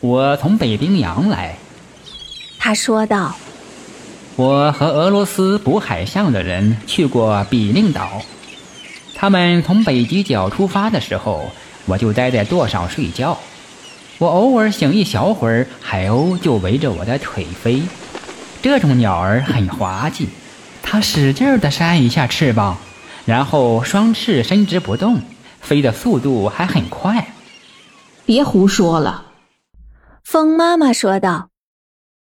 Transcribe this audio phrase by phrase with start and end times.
[0.00, 1.56] 我从北冰洋来。”
[2.58, 3.36] 他说道
[4.36, 8.22] ：“我和俄罗斯捕海象的人去过比令岛，
[9.14, 11.50] 他们从北极角出发的时候，
[11.86, 13.38] 我就待在舵上睡觉。
[14.18, 17.82] 我偶尔醒一小会儿，海鸥就围着我的腿飞。
[18.60, 20.28] 这种鸟儿很滑稽，
[20.82, 22.76] 它使劲地扇一下翅膀，
[23.24, 25.22] 然后双翅伸直不动，
[25.62, 27.32] 飞的速度还很快。
[28.26, 29.24] 别胡说了，
[30.24, 31.48] 风妈妈说道。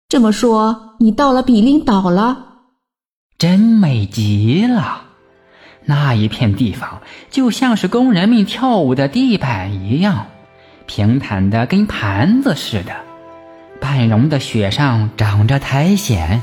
[0.09, 2.47] 这么说，你到了比邻岛了？
[3.39, 5.03] 真美极了，
[5.85, 10.27] 那一片地方就像是工人们跳舞的地板一样，
[10.87, 12.95] 平坦的跟盘子似的。
[13.81, 16.43] 半融的雪上长着苔藓，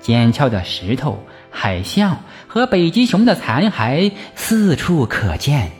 [0.00, 5.70] 尖峭的石头、海象和北极熊的残骸四处可见，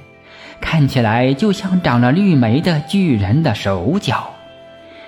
[0.61, 4.31] 看起来就像长了绿莓的巨人的手脚。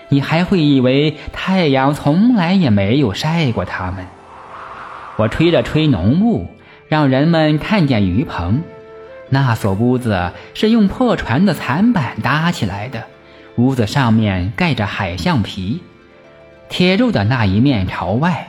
[0.08, 4.06] 你还会以为太阳从来也没有晒过它们。
[5.16, 6.46] 我吹了吹浓雾，
[6.88, 8.62] 让人们看见鱼棚。
[9.28, 13.04] 那所屋子是用破船的残板搭起来的，
[13.56, 15.82] 屋子上面盖着海象皮，
[16.68, 18.48] 铁柱的那一面朝外，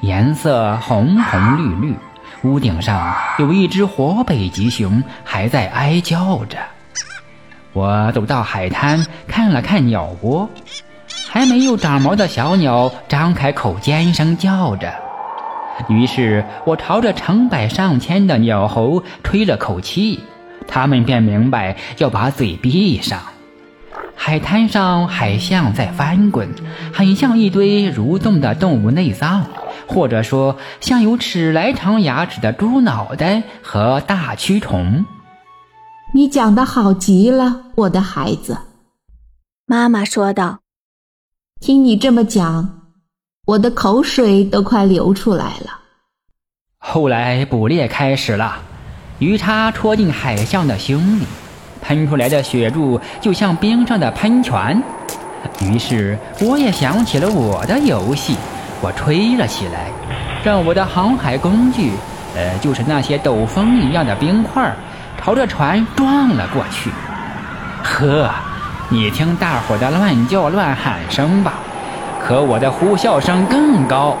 [0.00, 1.94] 颜色红红绿绿。
[2.42, 6.58] 屋顶上有一只活北极熊，还在哀叫着。
[7.72, 10.48] 我走到海滩，看了看鸟窝。
[11.36, 14.94] 还没有长毛的小鸟张开口尖声叫着，
[15.86, 20.20] 于是我朝着成百上千的鸟猴吹了口气，
[20.66, 23.20] 它们便明白要把嘴闭上。
[24.14, 26.48] 海滩上海象在翻滚，
[26.94, 29.44] 很像一堆蠕动的动物内脏，
[29.86, 35.04] 或者说像有尺来长牙齿的猪脑袋和大蛆虫。
[36.14, 38.56] 你讲的好极了，我的孩子。”
[39.68, 40.60] 妈妈说道。
[41.58, 42.82] 听你这么讲，
[43.46, 45.80] 我的口水都快流出来了。
[46.76, 48.58] 后来捕猎开始了，
[49.18, 51.24] 鱼叉戳进海象的胸里，
[51.80, 54.80] 喷出来的血柱就像冰上的喷泉。
[55.62, 58.36] 于是我也想起了我的游戏，
[58.82, 59.90] 我吹了起来，
[60.44, 61.92] 让我的航海工具，
[62.36, 64.76] 呃，就是那些斗风一样的冰块，
[65.18, 66.90] 朝着船撞了过去。
[67.82, 68.30] 呵。
[68.88, 71.54] 你听大伙的乱叫乱喊声吧，
[72.24, 74.16] 可我的呼啸声更高。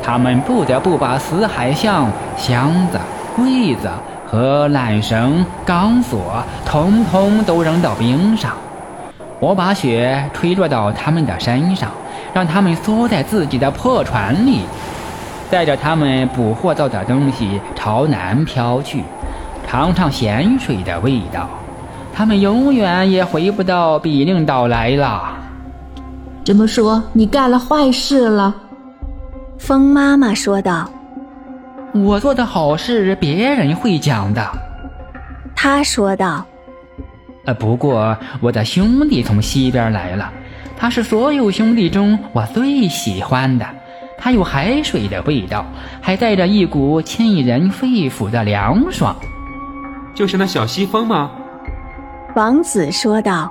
[0.00, 3.00] 他们不得不把死海象、箱子、
[3.34, 3.90] 柜子
[4.24, 8.52] 和缆绳、钢索统统都扔到冰上。
[9.40, 11.90] 我把雪吹落到他们的身上，
[12.32, 14.60] 让他们缩在自己的破船里，
[15.50, 19.02] 带着他们捕获到的东西朝南飘去，
[19.68, 21.48] 尝尝咸水的味道。
[22.16, 25.36] 他们永远也回不到比令岛来了。
[26.42, 28.54] 这么说，你干了坏事了？
[29.58, 30.88] 风妈妈说道。
[31.92, 34.42] 我做的好事，别人会讲的。
[35.54, 36.42] 他说道。
[37.44, 40.32] 呃，不过我的兄弟从西边来了，
[40.74, 43.66] 他是所有兄弟中我最喜欢的。
[44.16, 45.66] 他有海水的味道，
[46.00, 49.14] 还带着一股沁人肺腑的凉爽。
[50.14, 51.30] 就是那小西风吗？
[52.36, 53.50] 王子说道：“